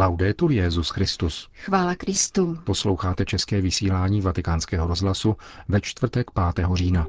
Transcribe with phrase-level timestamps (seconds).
[0.00, 1.48] Laudetur Jezus Christus.
[1.64, 2.58] Chvála Kristu.
[2.64, 5.36] Posloucháte české vysílání Vatikánského rozhlasu
[5.68, 6.66] ve čtvrtek 5.
[6.74, 7.06] října.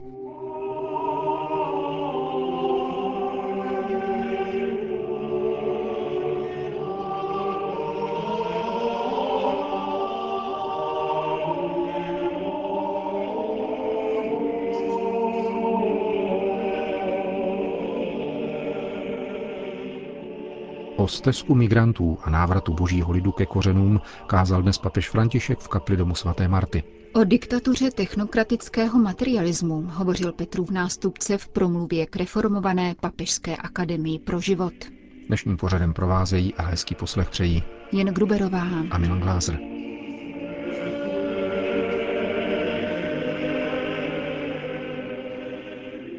[21.01, 25.97] O stezku migrantů a návratu božího lidu ke kořenům kázal dnes papež František v kapli
[25.97, 26.83] domu svaté Marty.
[27.13, 34.73] O diktatuře technokratického materialismu hovořil Petrův nástupce v promluvě k reformované Papežské akademii pro život.
[35.27, 39.59] Dnešním pořadem provázejí a hezký poslech přejí Jen Gruberová a Milan Glázer.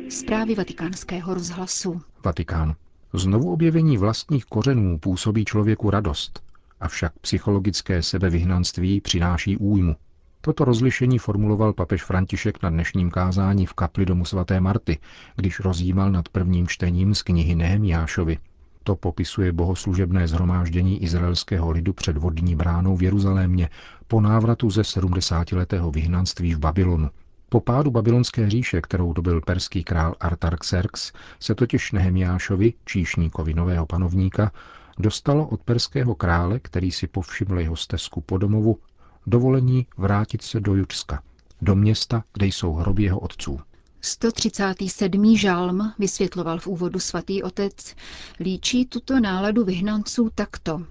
[0.08, 2.00] Zprávy vatikánského rozhlasu.
[2.24, 2.74] Vatikán.
[3.14, 6.42] Znovu objevení vlastních kořenů působí člověku radost,
[6.80, 9.96] avšak psychologické sebevyhnanství přináší újmu.
[10.40, 14.98] Toto rozlišení formuloval papež František na dnešním kázání v kapli domu svaté Marty,
[15.36, 18.38] když rozjímal nad prvním čtením z knihy Nehemiášovi.
[18.84, 23.68] To popisuje bohoslužebné zhromáždění izraelského lidu před vodní bránou v Jeruzalémě
[24.06, 27.10] po návratu ze 70-letého vyhnanství v Babylonu.
[27.52, 34.52] Po pádu babylonské říše, kterou dobil perský král Artaxerxes, se totiž Nehemiášovi, číšníkovi nového panovníka,
[34.98, 38.78] dostalo od perského krále, který si povšiml jeho stezku po domovu,
[39.26, 41.22] dovolení vrátit se do Judska,
[41.62, 43.60] do města, kde jsou hroby jeho otců.
[44.00, 45.36] 137.
[45.36, 47.94] žalm, vysvětloval v úvodu svatý otec,
[48.40, 50.82] líčí tuto náladu vyhnanců takto.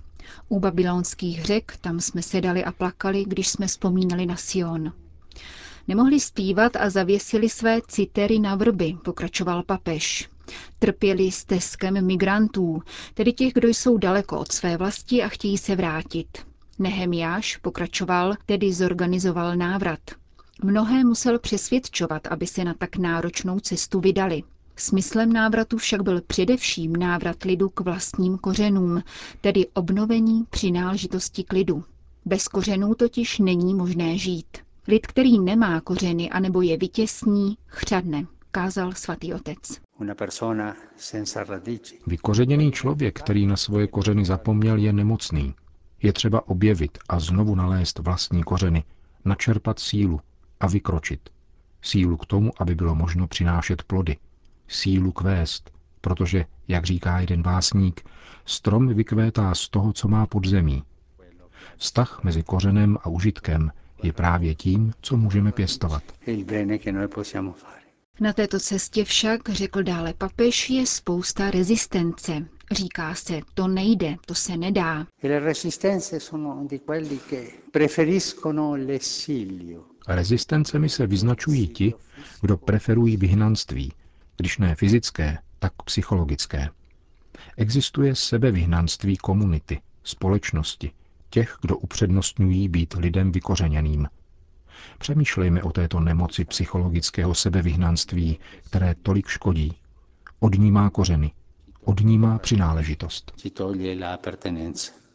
[0.50, 4.94] U babylonských řek tam jsme sedali a plakali, když jsme vzpomínali na Sion.
[5.88, 10.30] Nemohli zpívat a zavěsili své citery na vrby, pokračoval papež.
[10.80, 12.82] Trpěli stezkem migrantů,
[13.14, 16.28] tedy těch, kdo jsou daleko od své vlasti a chtějí se vrátit.
[16.80, 20.00] Nehemiáš, pokračoval, tedy zorganizoval návrat.
[20.64, 24.44] Mnohé musel přesvědčovat, aby se na tak náročnou cestu vydali.
[24.76, 29.04] Smyslem návratu však byl především návrat lidu k vlastním kořenům,
[29.42, 31.84] tedy obnovení přináležitosti k lidu.
[32.26, 34.58] Bez kořenů totiž není možné žít.
[34.88, 39.58] Lid, který nemá kořeny anebo je vytěsní, chřadne, kázal svatý otec.
[42.08, 45.56] Vykořeněný člověk, který na svoje kořeny zapomněl, je nemocný.
[46.04, 48.84] Je třeba objevit a znovu nalézt vlastní kořeny,
[49.26, 50.20] načerpat sílu
[50.60, 51.30] a vykročit.
[51.82, 54.18] Sílu k tomu, aby bylo možno přinášet plody.
[54.68, 55.72] Sílu kvést,
[56.02, 58.02] protože, jak říká jeden básník,
[58.46, 60.84] strom vykvétá z toho, co má podzemí.
[61.78, 63.72] Vztah mezi kořenem a užitkem
[64.04, 66.04] je právě tím, co můžeme pěstovat.
[68.20, 72.46] Na této cestě však, řekl dále papež, je spousta rezistence.
[72.72, 75.08] Říká se, to nejde, to se nedá.
[80.08, 81.94] Rezistencemi se vyznačují ti,
[82.42, 83.94] kdo preferují vyhnanství,
[84.38, 86.70] když ne fyzické, tak psychologické.
[87.58, 90.92] Existuje sebevyhnanství komunity, společnosti,
[91.32, 94.08] těch, kdo upřednostňují být lidem vykořeněným.
[95.00, 99.74] Přemýšlejme o této nemoci psychologického sebevyhnanství, které tolik škodí.
[100.40, 101.32] Odnímá kořeny,
[101.84, 103.32] odnímá přináležitost.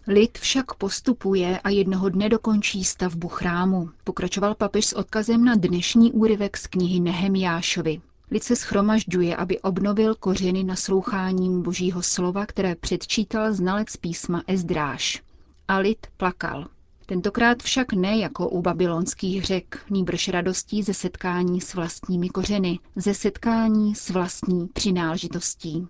[0.06, 6.12] Lid však postupuje a jednoho dne dokončí stavbu chrámu, pokračoval papež s odkazem na dnešní
[6.12, 8.00] úryvek z knihy Nehemiášovi.
[8.30, 15.25] Lid se schromažďuje, aby obnovil kořeny nasloucháním božího slova, které předčítal znalec písma Ezdráš
[15.68, 16.68] a lid plakal.
[17.06, 23.14] Tentokrát však ne jako u babylonských řek, nýbrž radostí ze setkání s vlastními kořeny, ze
[23.14, 25.88] setkání s vlastní přináležitostí.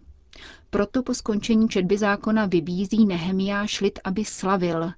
[0.71, 4.93] Proto po skončení četby zákona vybízí Nehemiáš lid, aby slavil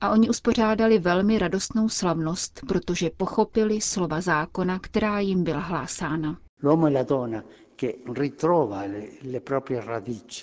[0.00, 6.38] a oni uspořádali velmi radostnou slavnost, protože pochopili slova zákona, která jim byla hlásána.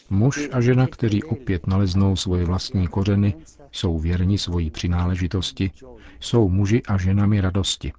[0.09, 3.36] Muž a žena, kteří opět naleznou svoje vlastní kořeny,
[3.72, 5.72] jsou věrni svojí přináležitosti,
[6.20, 7.94] jsou muži a ženami radosti.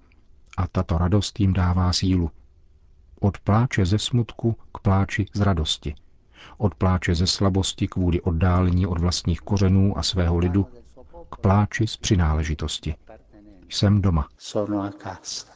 [0.56, 2.30] A tato radost jim dává sílu.
[3.20, 5.94] Od pláče ze smutku k pláči z radosti.
[6.58, 10.66] Od pláče ze slabosti kvůli oddálení od vlastních kořenů a svého lidu
[11.30, 12.94] k pláči z přináležitosti.
[13.68, 14.28] Jsem doma.
[14.38, 15.46] Sono a casa.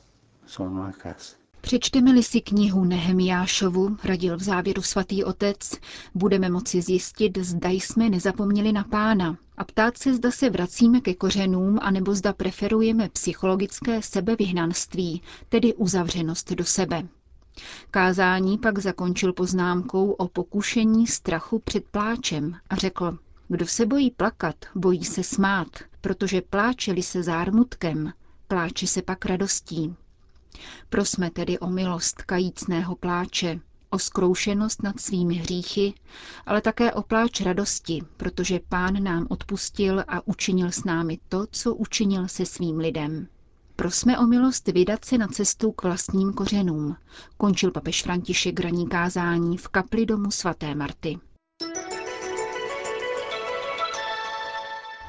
[0.46, 1.45] Sono a casa.
[1.66, 5.70] Přečteme-li si knihu Nehemiášovu, radil v závěru svatý otec,
[6.14, 11.14] budeme moci zjistit, zda jsme nezapomněli na pána a ptát se, zda se vracíme ke
[11.14, 17.02] kořenům, anebo zda preferujeme psychologické sebevyhnanství, tedy uzavřenost do sebe.
[17.90, 23.18] Kázání pak zakončil poznámkou o pokušení strachu před pláčem a řekl,
[23.48, 25.68] Kdo se bojí plakat, bojí se smát,
[26.00, 28.12] protože pláčeli se zármutkem,
[28.48, 29.94] pláče se pak radostí.
[30.88, 33.60] Prosme tedy o milost kajícného pláče,
[33.90, 35.94] o skroušenost nad svými hříchy,
[36.46, 41.74] ale také o pláč radosti, protože Pán nám odpustil a učinil s námi to, co
[41.74, 43.28] učinil se svým lidem.
[43.76, 46.96] Prosme o milost vydat se na cestu k vlastním kořenům,
[47.36, 51.18] končil papež František raní kázání v kapli domu svaté Marty.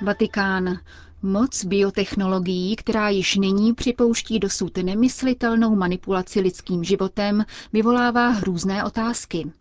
[0.02, 0.78] Vatikán.
[1.22, 9.52] Moc biotechnologií, která již nyní připouští dosud nemyslitelnou manipulaci lidským životem, vyvolává hrůzné otázky.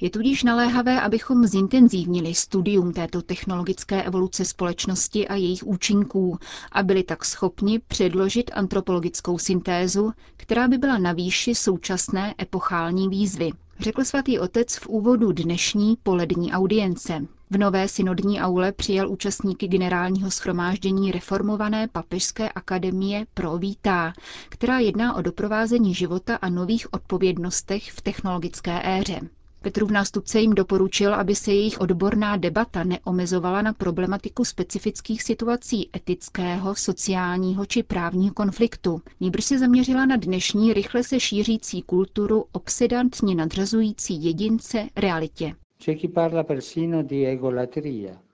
[0.00, 6.38] Je tudíž naléhavé, abychom zintenzívnili studium této technologické evoluce společnosti a jejich účinků
[6.72, 13.50] a byli tak schopni předložit antropologickou syntézu, která by byla na výši současné epochální výzvy
[13.80, 17.26] řekl svatý otec v úvodu dnešní polední audience.
[17.50, 24.12] V nové synodní aule přijal účastníky generálního schromáždění reformované papežské akademie pro Vítá,
[24.48, 29.20] která jedná o doprovázení života a nových odpovědnostech v technologické éře.
[29.62, 36.74] Petrův nástupce jim doporučil, aby se jejich odborná debata neomezovala na problematiku specifických situací etického,
[36.74, 39.02] sociálního či právního konfliktu.
[39.20, 45.54] Nýbrž se zaměřila na dnešní rychle se šířící kulturu obsedantně nadřazující jedince realitě.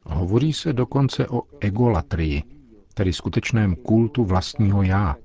[0.07, 2.43] Hovoří se dokonce o egolatrii,
[2.95, 5.17] tedy skutečném kultu vlastního já.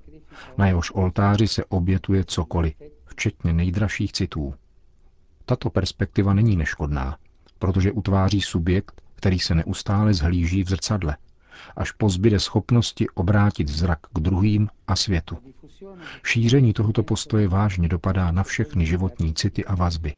[0.58, 2.74] Na jehož oltáři se obětuje cokoliv,
[3.06, 4.54] včetně nejdražších citů.
[5.50, 7.18] Tato perspektiva není neškodná,
[7.60, 11.18] protože utváří subjekt, který se neustále zhlíží v zrcadle,
[11.78, 15.38] až pozbyde schopnosti obrátit zrak k druhým a světu.
[16.24, 20.14] Šíření tohoto postoje vážně dopadá na všechny životní city a vazby.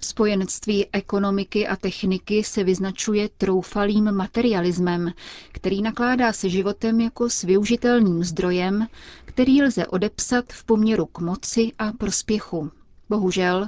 [0.00, 5.12] Spojenectví ekonomiky a techniky se vyznačuje troufalým materialismem,
[5.52, 8.86] který nakládá se životem jako s využitelným zdrojem,
[9.24, 12.70] který lze odepsat v poměru k moci a prospěchu.
[13.08, 13.66] Bohužel,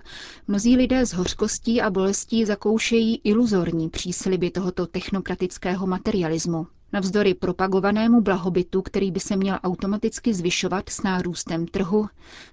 [0.49, 6.67] mnozí lidé s hořkostí a bolestí zakoušejí iluzorní přísliby tohoto technokratického materialismu.
[6.97, 12.07] Navzdory propagovanému blahobytu, který by se měl automaticky zvyšovat s nárůstem trhu,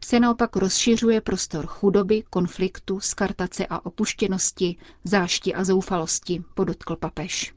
[0.03, 7.53] se naopak rozšiřuje prostor chudoby, konfliktu, skartace a opuštěnosti, zášti a zoufalosti, podotkl papež.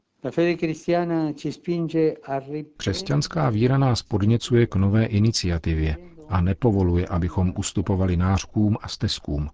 [2.77, 5.97] Křesťanská víra nás podněcuje k nové iniciativě
[6.29, 9.49] a nepovoluje, abychom ustupovali nářkům a stezkům.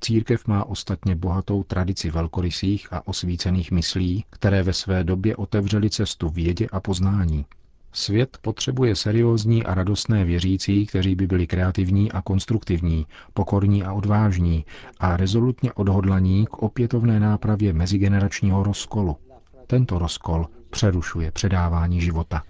[0.00, 6.28] Církev má ostatně bohatou tradici velkorysých a osvícených myslí, které ve své době otevřely cestu
[6.28, 7.44] vědě a poznání.
[7.92, 14.64] Svět potřebuje seriózní a radostné věřící, kteří by byli kreativní a konstruktivní, pokorní a odvážní
[15.00, 19.16] a rezolutně odhodlaní k opětovné nápravě mezigeneračního rozkolu.
[19.66, 22.42] Tento rozkol přerušuje předávání života.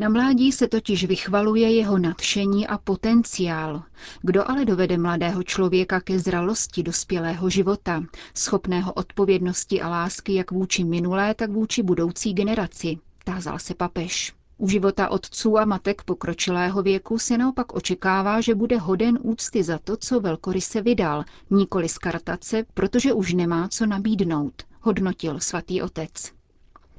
[0.00, 3.82] Na mládí se totiž vychvaluje jeho nadšení a potenciál.
[4.22, 8.04] Kdo ale dovede mladého člověka ke zralosti dospělého života,
[8.34, 14.34] schopného odpovědnosti a lásky jak vůči minulé, tak vůči budoucí generaci, tázal se papež.
[14.58, 19.78] U života otců a matek pokročilého věku se naopak očekává, že bude hoden úcty za
[19.78, 26.35] to, co velkoryse vydal, nikoli skartace, protože už nemá co nabídnout, hodnotil svatý otec.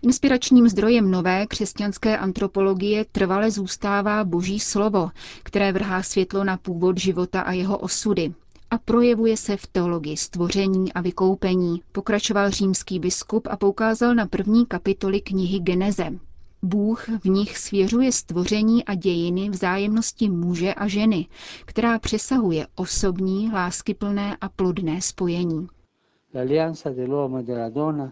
[0.01, 5.09] Inspiračním zdrojem nové křesťanské antropologie trvale zůstává Boží slovo,
[5.43, 8.33] které vrhá světlo na původ života a jeho osudy
[8.71, 14.65] a projevuje se v teologii stvoření a vykoupení, pokračoval římský biskup a poukázal na první
[14.65, 16.09] kapitoly knihy Geneze.
[16.61, 21.27] Bůh v nich svěřuje stvoření a dějiny vzájemnosti muže a ženy,
[21.65, 25.67] která přesahuje osobní, láskyplné a plodné spojení.
[26.33, 28.11] L'alleanza dell'uomo e della donna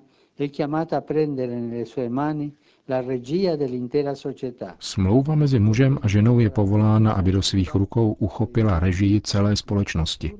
[4.79, 10.33] Smlouva mezi mužem a ženou je povolána, aby do svých rukou uchopila režii celé společnosti.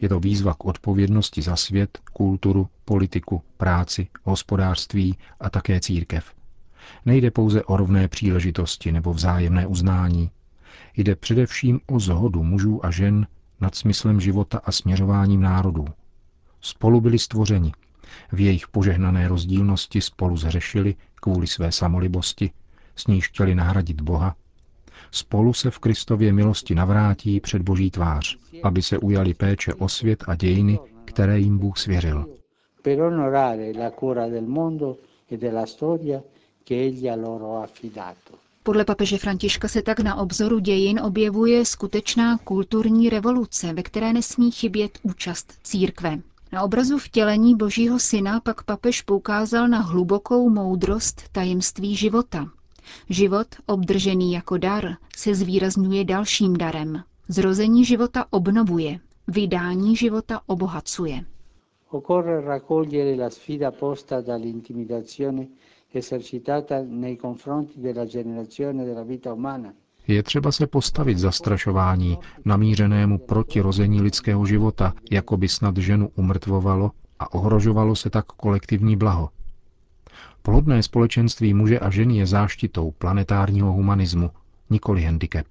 [0.00, 6.32] Je to výzva k odpovědnosti za svět, kulturu, politiku, práci, hospodářství a také církev.
[7.06, 10.30] Nejde pouze o rovné příležitosti nebo vzájemné uznání.
[10.96, 13.26] Jde především o zhodu mužů a žen
[13.60, 15.84] nad smyslem života a směřováním národů.
[16.60, 17.72] Spolu byli stvořeni,
[18.32, 22.50] v jejich požehnané rozdílnosti spolu zřešili kvůli své samolibosti,
[22.96, 24.36] s níž chtěli nahradit Boha.
[25.10, 30.24] Spolu se v Kristově milosti navrátí před Boží tvář, aby se ujali péče o svět
[30.28, 32.26] a dějiny, které jim Bůh svěřil.
[38.62, 44.50] Podle papeže Františka se tak na obzoru dějin objevuje skutečná kulturní revoluce, ve které nesmí
[44.50, 46.18] chybět účast církve.
[46.52, 52.48] Na obrazu vtělení Božího syna pak papež poukázal na hlubokou moudrost tajemství života.
[53.10, 57.02] Život, obdržený jako dar, se zvýrazňuje dalším darem.
[57.28, 61.24] Zrození života obnovuje, vydání života obohacuje.
[62.44, 64.22] Raccogliere la sfida posta
[66.88, 69.74] nei confronti della generazione della vita umana.
[70.08, 76.90] Je třeba se postavit zastrašování namířenému proti rození lidského života, jako by snad ženu umrtvovalo
[77.18, 79.30] a ohrožovalo se tak kolektivní blaho.
[80.42, 84.30] Plodné společenství muže a ženy je záštitou planetárního humanismu,
[84.70, 85.46] nikoli handicap.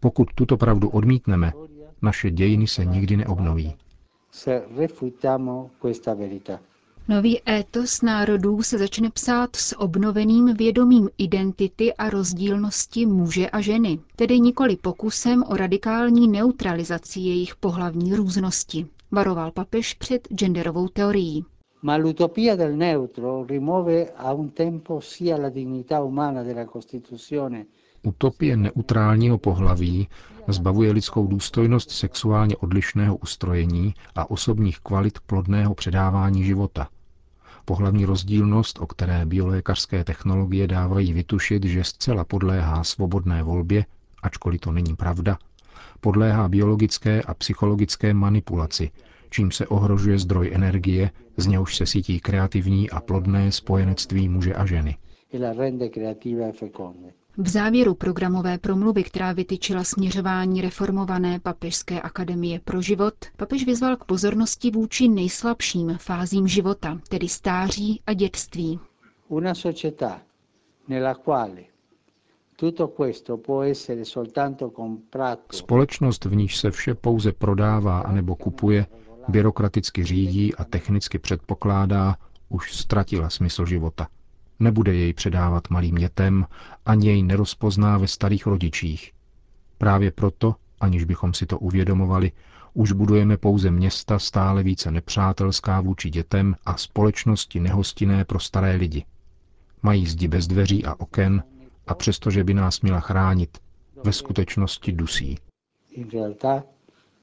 [0.00, 1.52] Pokud tuto pravdu odmítneme,
[2.02, 3.74] naše dějiny se nikdy neobnoví.
[7.10, 13.98] Nový étos národů se začne psát s obnoveným vědomím identity a rozdílnosti muže a ženy,
[14.16, 21.44] tedy nikoli pokusem o radikální neutralizaci jejich pohlavní různosti, varoval papež před genderovou teorií.
[21.82, 27.64] Ma l'utopia del neutro rimuove a un tempo sia la dignità umana della Costituzione
[28.02, 30.08] Utopie neutrálního pohlaví
[30.48, 36.88] zbavuje lidskou důstojnost sexuálně odlišného ustrojení a osobních kvalit plodného předávání života.
[37.68, 43.84] Pohlavní rozdílnost, o které biolékařské technologie dávají vytušit, že zcela podléhá svobodné volbě,
[44.22, 45.38] ačkoliv to není pravda,
[46.00, 48.90] podléhá biologické a psychologické manipulaci,
[49.30, 54.66] čím se ohrožuje zdroj energie, z něhož se sítí kreativní a plodné spojenectví muže a
[54.66, 54.96] ženy.
[57.40, 64.04] V závěru programové promluvy, která vytyčila směřování reformované Papežské akademie pro život, papež vyzval k
[64.04, 68.80] pozornosti vůči nejslabším fázím života, tedy stáří a dětství.
[69.28, 70.20] Una società
[70.88, 71.62] nella quale
[75.52, 78.86] Společnost, v níž se vše pouze prodává anebo kupuje,
[79.28, 82.16] byrokraticky řídí a technicky předpokládá,
[82.48, 84.08] už ztratila smysl života.
[84.60, 86.46] Nebude jej předávat malým dětem,
[86.86, 89.12] ani jej nerozpozná ve starých rodičích.
[89.78, 92.32] Právě proto, aniž bychom si to uvědomovali,
[92.74, 99.04] už budujeme pouze města stále více nepřátelská vůči dětem a společnosti nehostinné pro staré lidi.
[99.82, 101.42] Mají zdi bez dveří a oken
[101.86, 103.58] a přestože by nás měla chránit,
[104.04, 105.38] ve skutečnosti dusí.
[105.90, 106.62] In realtà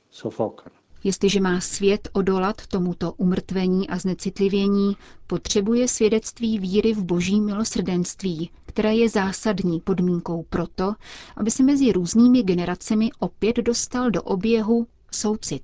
[0.10, 0.85] soffocano.
[1.06, 4.98] Jestliže má svět odolat tomuto umrtvení a znecitlivění,
[5.28, 10.94] potřebuje svědectví víry v boží milosrdenství, které je zásadní podmínkou proto,
[11.38, 15.64] aby se mezi různými generacemi opět dostal do oběhu soucit.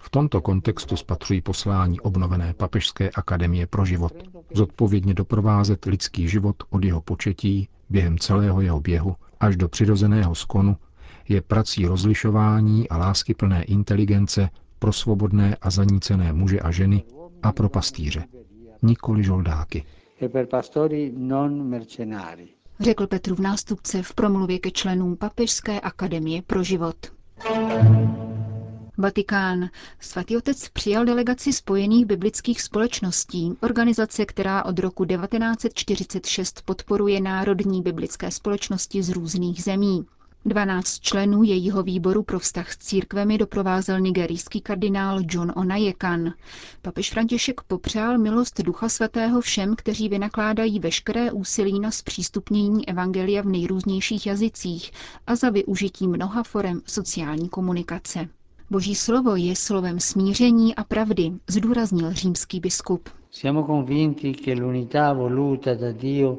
[0.00, 4.12] V tomto kontextu spatřují poslání obnovené Papežské akademie pro život.
[4.54, 10.76] Zodpovědně doprovázet lidský život od jeho početí během celého jeho běhu až do přirozeného skonu
[11.28, 17.04] je prací rozlišování a láskyplné inteligence pro svobodné a zanícené muže a ženy
[17.42, 18.24] a pro pastýře,
[18.82, 19.84] nikoli žoldáky.
[20.22, 20.28] E
[22.80, 26.96] Řekl Petru v nástupce v promluvě ke členům Papežské akademie pro život.
[28.98, 29.68] Vatikán.
[30.00, 38.30] Svatý otec přijal delegaci Spojených biblických společností, organizace, která od roku 1946 podporuje národní biblické
[38.30, 40.06] společnosti z různých zemí.
[40.46, 46.32] 12 členů jejího výboru pro vztah s církvemi doprovázel nigerijský kardinál John Onajekan.
[46.82, 53.46] Papež František popřál milost Ducha Svatého všem, kteří vynakládají veškeré úsilí na zpřístupnění evangelia v
[53.46, 54.90] nejrůznějších jazycích
[55.26, 58.28] a za využití mnoha forem sociální komunikace.
[58.70, 63.08] Boží slovo je slovem smíření a pravdy, zdůraznil římský biskup.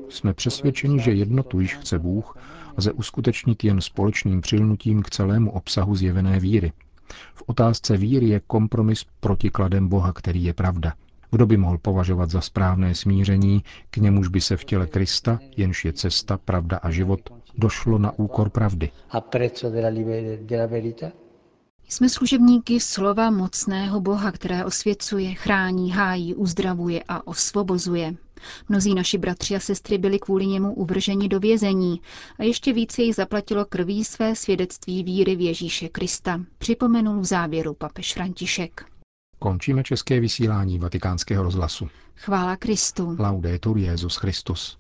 [0.10, 2.38] Jsme přesvědčeni, že jednotu již chce Bůh
[2.78, 6.72] lze uskutečnit jen společným přilnutím k celému obsahu zjevené víry.
[7.34, 10.94] V otázce víry je kompromis protikladem Boha, který je pravda.
[11.32, 15.86] Kdo by mohl považovat za správné smíření, k němuž by se v těle Krista, jenž
[15.86, 17.20] je cesta, pravda a život,
[17.58, 18.90] došlo na úkor pravdy?
[21.90, 28.16] Jsme služebníky slova mocného Boha, které osvěcuje, chrání, hájí, uzdravuje a osvobozuje.
[28.70, 32.02] Mnozí naši bratři a sestry byli kvůli němu uvrženi do vězení
[32.40, 37.74] a ještě více jich zaplatilo krví své svědectví víry v Ježíše Krista, připomenul v závěru
[37.74, 38.86] papež František.
[39.40, 41.90] Končíme české vysílání vatikánského rozhlasu.
[42.16, 43.16] Chvála Kristu.
[43.20, 44.78] Laudetur Jezus Christus.